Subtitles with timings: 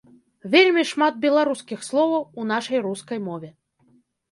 [0.53, 3.49] Вельмі шмат беларускіх словаў у нашай рускай мове.